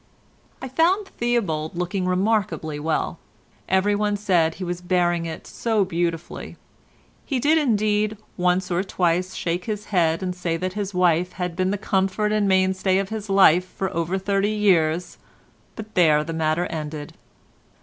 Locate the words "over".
13.95-14.17